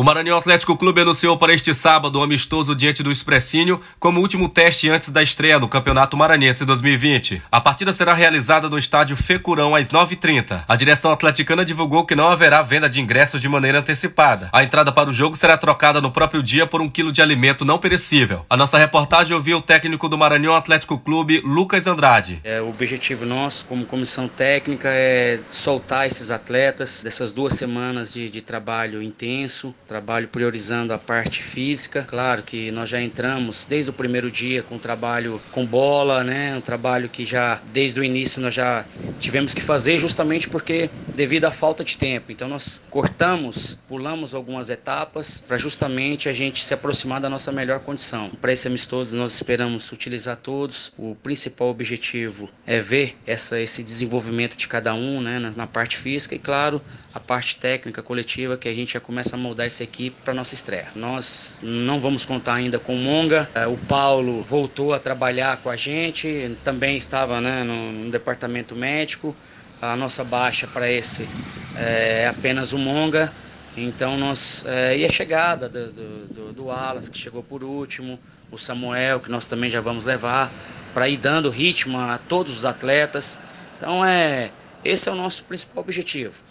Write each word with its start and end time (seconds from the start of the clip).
O 0.00 0.04
Maranhão 0.04 0.38
Atlético 0.38 0.76
Clube 0.76 1.00
anunciou 1.00 1.36
para 1.36 1.52
este 1.52 1.74
sábado 1.74 2.14
o 2.14 2.20
um 2.20 2.22
amistoso 2.22 2.72
diante 2.72 3.02
do 3.02 3.10
Expressinho 3.10 3.80
como 3.98 4.20
último 4.20 4.48
teste 4.48 4.88
antes 4.88 5.10
da 5.10 5.24
estreia 5.24 5.58
do 5.58 5.66
Campeonato 5.66 6.16
Maranhense 6.16 6.64
2020. 6.64 7.42
A 7.50 7.60
partida 7.60 7.92
será 7.92 8.14
realizada 8.14 8.68
no 8.68 8.78
estádio 8.78 9.16
Fecurão 9.16 9.74
às 9.74 9.90
9h30. 9.90 10.62
A 10.68 10.76
direção 10.76 11.10
atleticana 11.10 11.64
divulgou 11.64 12.06
que 12.06 12.14
não 12.14 12.28
haverá 12.28 12.62
venda 12.62 12.88
de 12.88 13.00
ingressos 13.00 13.40
de 13.40 13.48
maneira 13.48 13.80
antecipada. 13.80 14.48
A 14.52 14.62
entrada 14.62 14.92
para 14.92 15.10
o 15.10 15.12
jogo 15.12 15.36
será 15.36 15.58
trocada 15.58 16.00
no 16.00 16.12
próprio 16.12 16.44
dia 16.44 16.64
por 16.64 16.80
um 16.80 16.88
quilo 16.88 17.10
de 17.10 17.20
alimento 17.20 17.64
não 17.64 17.76
perecível. 17.76 18.46
A 18.48 18.56
nossa 18.56 18.78
reportagem 18.78 19.34
ouviu 19.34 19.58
o 19.58 19.62
técnico 19.62 20.08
do 20.08 20.16
Maranhão 20.16 20.54
Atlético 20.54 20.96
Clube, 20.96 21.42
Lucas 21.44 21.88
Andrade. 21.88 22.38
É, 22.44 22.60
o 22.60 22.68
objetivo 22.68 23.26
nosso, 23.26 23.66
como 23.66 23.84
comissão 23.84 24.28
técnica, 24.28 24.90
é 24.92 25.40
soltar 25.48 26.06
esses 26.06 26.30
atletas 26.30 27.02
dessas 27.02 27.32
duas 27.32 27.54
semanas 27.54 28.12
de, 28.12 28.30
de 28.30 28.40
trabalho 28.40 29.02
intenso 29.02 29.74
trabalho 29.88 30.28
priorizando 30.28 30.92
a 30.92 30.98
parte 30.98 31.42
física. 31.42 32.04
Claro 32.06 32.42
que 32.42 32.70
nós 32.70 32.90
já 32.90 33.00
entramos 33.00 33.64
desde 33.64 33.90
o 33.90 33.92
primeiro 33.92 34.30
dia 34.30 34.62
com 34.62 34.78
trabalho 34.78 35.40
com 35.50 35.64
bola, 35.64 36.22
né? 36.22 36.54
Um 36.54 36.60
trabalho 36.60 37.08
que 37.08 37.24
já 37.24 37.60
desde 37.72 37.98
o 37.98 38.04
início 38.04 38.40
nós 38.40 38.52
já 38.52 38.84
tivemos 39.18 39.54
que 39.54 39.62
fazer 39.62 39.96
justamente 39.96 40.46
porque 40.48 40.90
devido 41.16 41.46
à 41.46 41.50
falta 41.50 41.82
de 41.82 41.96
tempo. 41.96 42.30
Então 42.30 42.46
nós 42.46 42.82
cortamos, 42.90 43.78
pulamos 43.88 44.34
algumas 44.34 44.68
etapas 44.68 45.42
para 45.48 45.56
justamente 45.56 46.28
a 46.28 46.32
gente 46.34 46.64
se 46.64 46.74
aproximar 46.74 47.20
da 47.20 47.30
nossa 47.30 47.50
melhor 47.50 47.80
condição. 47.80 48.30
Para 48.40 48.52
esse 48.52 48.68
amistoso 48.68 49.16
nós 49.16 49.34
esperamos 49.34 49.90
utilizar 49.90 50.36
todos. 50.36 50.92
O 50.98 51.14
principal 51.14 51.68
objetivo 51.68 52.50
é 52.66 52.78
ver 52.78 53.16
essa, 53.26 53.58
esse 53.58 53.82
desenvolvimento 53.82 54.54
de 54.54 54.68
cada 54.68 54.92
um, 54.92 55.22
né? 55.22 55.38
Na, 55.38 55.50
na 55.52 55.66
parte 55.66 55.96
física 55.96 56.34
e 56.34 56.38
claro 56.38 56.82
a 57.14 57.18
parte 57.18 57.56
técnica 57.56 58.02
coletiva 58.02 58.56
que 58.56 58.68
a 58.68 58.74
gente 58.74 58.92
já 58.92 59.00
começa 59.00 59.34
a 59.34 59.38
moldar 59.38 59.66
essa 59.78 59.84
equipe 59.84 60.16
para 60.24 60.34
nossa 60.34 60.54
estreia. 60.54 60.88
Nós 60.96 61.60
não 61.62 62.00
vamos 62.00 62.24
contar 62.24 62.54
ainda 62.54 62.78
com 62.78 62.94
o 62.94 62.98
Monga, 62.98 63.48
é, 63.54 63.66
o 63.66 63.76
Paulo 63.76 64.42
voltou 64.42 64.92
a 64.92 64.98
trabalhar 64.98 65.58
com 65.58 65.70
a 65.70 65.76
gente, 65.76 66.56
também 66.64 66.96
estava 66.96 67.40
né, 67.40 67.62
no, 67.62 67.92
no 67.92 68.10
departamento 68.10 68.74
médico. 68.74 69.36
A 69.80 69.94
nossa 69.94 70.24
baixa 70.24 70.66
para 70.66 70.90
esse 70.90 71.28
é, 71.76 72.22
é 72.22 72.28
apenas 72.28 72.72
o 72.72 72.78
Monga. 72.78 73.32
Então 73.76 74.16
nós 74.16 74.64
é, 74.66 74.98
e 74.98 75.04
a 75.04 75.12
chegada 75.12 75.68
do, 75.68 75.92
do, 75.92 76.52
do, 76.52 76.70
Alas 76.70 77.08
que 77.08 77.16
chegou 77.16 77.44
por 77.44 77.62
último, 77.62 78.18
o 78.50 78.58
Samuel 78.58 79.20
que 79.20 79.30
nós 79.30 79.46
também 79.46 79.70
já 79.70 79.80
vamos 79.80 80.04
levar 80.04 80.50
para 80.92 81.08
ir 81.08 81.18
dando 81.18 81.48
ritmo 81.48 82.00
a 82.00 82.18
todos 82.18 82.56
os 82.56 82.64
atletas. 82.64 83.38
Então 83.76 84.04
é 84.04 84.50
esse 84.84 85.08
é 85.08 85.12
o 85.12 85.14
nosso 85.14 85.44
principal 85.44 85.84
objetivo 85.84 86.48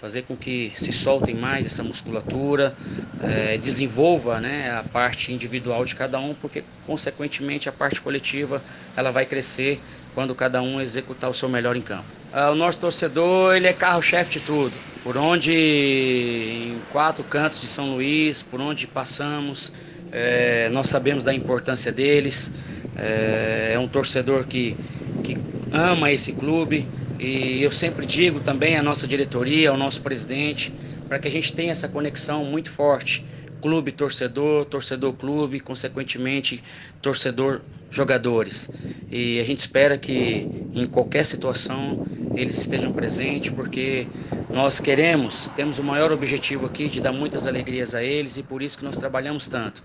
fazer 0.00 0.22
com 0.22 0.34
que 0.34 0.72
se 0.74 0.92
soltem 0.92 1.34
mais 1.34 1.66
essa 1.66 1.82
musculatura, 1.82 2.74
é, 3.22 3.58
desenvolva 3.58 4.40
né, 4.40 4.70
a 4.72 4.82
parte 4.82 5.30
individual 5.30 5.84
de 5.84 5.94
cada 5.94 6.18
um, 6.18 6.34
porque 6.34 6.64
consequentemente 6.86 7.68
a 7.68 7.72
parte 7.72 8.00
coletiva 8.00 8.62
ela 8.96 9.10
vai 9.10 9.26
crescer 9.26 9.78
quando 10.14 10.34
cada 10.34 10.62
um 10.62 10.80
executar 10.80 11.28
o 11.28 11.34
seu 11.34 11.48
melhor 11.48 11.76
em 11.76 11.82
campo. 11.82 12.04
Ah, 12.32 12.50
o 12.50 12.54
nosso 12.54 12.80
torcedor 12.80 13.54
ele 13.54 13.66
é 13.66 13.72
carro-chefe 13.72 14.32
de 14.32 14.40
tudo. 14.40 14.72
Por 15.02 15.16
onde 15.18 15.52
em 15.52 16.78
quatro 16.92 17.22
cantos 17.24 17.60
de 17.60 17.68
São 17.68 17.94
Luís, 17.94 18.42
por 18.42 18.60
onde 18.60 18.86
passamos, 18.86 19.72
é, 20.10 20.68
nós 20.70 20.88
sabemos 20.88 21.22
da 21.22 21.34
importância 21.34 21.92
deles. 21.92 22.50
É, 22.96 23.72
é 23.74 23.78
um 23.78 23.86
torcedor 23.86 24.44
que, 24.44 24.76
que 25.22 25.36
ama 25.72 26.10
esse 26.10 26.32
clube, 26.32 26.86
e 27.20 27.62
eu 27.62 27.70
sempre 27.70 28.06
digo 28.06 28.40
também 28.40 28.78
à 28.78 28.82
nossa 28.82 29.06
diretoria, 29.06 29.68
ao 29.68 29.76
nosso 29.76 30.00
presidente, 30.00 30.72
para 31.06 31.18
que 31.18 31.28
a 31.28 31.30
gente 31.30 31.52
tenha 31.52 31.70
essa 31.70 31.86
conexão 31.86 32.46
muito 32.46 32.70
forte. 32.70 33.22
Clube, 33.60 33.92
torcedor, 33.92 34.64
torcedor, 34.64 35.12
clube, 35.12 35.60
consequentemente, 35.60 36.64
torcedor, 37.02 37.60
jogadores. 37.90 38.70
E 39.10 39.38
a 39.38 39.44
gente 39.44 39.58
espera 39.58 39.98
que 39.98 40.48
em 40.74 40.86
qualquer 40.86 41.26
situação 41.26 42.06
eles 42.34 42.56
estejam 42.56 42.90
presentes, 42.90 43.50
porque 43.50 44.06
nós 44.48 44.80
queremos, 44.80 45.50
temos 45.54 45.78
o 45.78 45.84
maior 45.84 46.10
objetivo 46.12 46.64
aqui 46.64 46.88
de 46.88 47.02
dar 47.02 47.12
muitas 47.12 47.46
alegrias 47.46 47.94
a 47.94 48.02
eles 48.02 48.38
e 48.38 48.42
por 48.42 48.62
isso 48.62 48.78
que 48.78 48.84
nós 48.84 48.96
trabalhamos 48.96 49.46
tanto. 49.46 49.82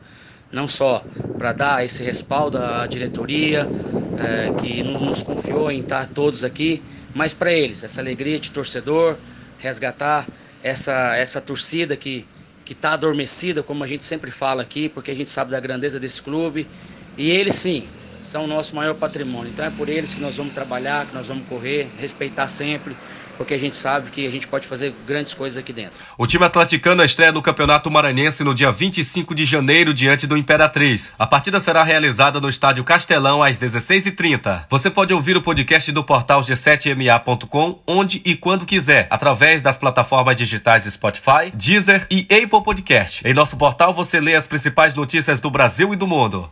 Não 0.54 0.70
só 0.70 1.04
para 1.38 1.52
dar 1.52 1.84
esse 1.84 2.02
respaldo 2.02 2.58
à 2.58 2.88
diretoria, 2.88 3.68
é, 4.18 4.54
que 4.54 4.82
nos 4.84 5.22
confiou 5.22 5.70
em 5.70 5.82
estar 5.82 6.08
todos 6.08 6.46
aqui, 6.46 6.82
mas 7.16 7.34
para 7.34 7.52
eles, 7.54 7.84
essa 7.84 8.02
alegria 8.02 8.40
de 8.40 8.52
torcedor, 8.52 9.22
resgatar 9.58 10.32
essa, 10.62 11.16
essa 11.18 11.42
torcida 11.42 11.98
que 11.98 12.30
que 12.66 12.74
está 12.74 12.94
adormecida, 12.94 13.62
como 13.64 13.84
a 13.84 13.88
gente 13.88 14.04
sempre 14.04 14.32
fala 14.32 14.64
aqui, 14.64 14.90
porque 14.90 15.12
a 15.12 15.16
gente 15.16 15.30
sabe 15.30 15.52
da 15.52 15.60
grandeza 15.60 16.00
desse 16.00 16.20
clube. 16.22 16.72
E 17.16 17.30
eles 17.30 17.56
sim, 17.56 17.94
são 18.22 18.46
o 18.46 18.48
nosso 18.48 18.76
maior 18.76 18.96
patrimônio. 18.96 19.52
Então 19.52 19.64
é 19.66 19.70
por 19.70 19.88
eles 19.88 20.16
que 20.16 20.22
nós 20.22 20.38
vamos 20.38 20.54
trabalhar, 20.54 21.08
que 21.08 21.14
nós 21.14 21.28
vamos 21.28 21.46
correr, 21.46 21.94
respeitar 21.96 22.48
sempre, 22.48 23.00
porque 23.38 23.54
a 23.54 23.58
gente 23.58 23.76
sabe 23.76 24.10
que 24.10 24.26
a 24.26 24.30
gente 24.30 24.48
pode 24.48 24.68
fazer 24.68 24.94
grandes 25.08 25.34
coisas 25.34 25.58
aqui 25.58 25.74
dentro. 25.74 26.04
O 26.18 26.26
time 26.26 26.46
atleticano 26.46 27.04
estreia 27.04 27.32
no 27.32 27.42
Campeonato 27.42 27.90
Maranhense 27.92 28.44
no 28.44 28.54
dia 28.54 28.72
25 28.72 29.36
de 29.36 29.46
janeiro 29.46 29.94
diante 29.94 30.28
do 30.28 30.38
Imperatriz. 30.38 31.14
A 31.18 31.28
partida 31.28 31.60
será 31.60 31.84
realizada 31.84 32.40
no 32.40 32.50
Estádio 32.50 32.84
Castelão 32.84 33.44
às 33.44 33.60
16h30. 33.60 34.66
Você 34.70 34.90
pode 34.90 35.14
ouvir 35.14 35.38
o 35.38 35.42
podcast 35.42 35.92
do 35.92 36.04
portal 36.04 36.42
g7ma.com 36.42 37.80
onde 37.88 38.22
e 38.26 38.36
quando 38.36 38.66
quiser, 38.66 39.08
através 39.10 39.62
das 39.62 39.78
plataformas 39.78 40.36
digitais 40.36 40.84
Spotify, 40.84 41.52
Deezer 41.54 42.08
e 42.10 42.28
Apple 42.32 42.64
Podcast. 42.64 43.28
Em 43.28 43.34
nosso 43.34 43.58
portal 43.58 43.94
você 43.94 44.20
lê 44.20 44.36
as 44.36 44.48
principais 44.48 44.96
notícias 44.96 45.40
do 45.40 45.50
Brasil 45.50 45.94
e 45.94 45.98
do 45.98 46.08
mundo. 46.08 46.50